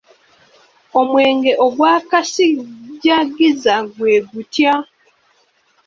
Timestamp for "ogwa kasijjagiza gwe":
1.65-4.15